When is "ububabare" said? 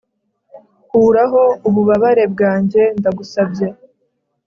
1.67-2.23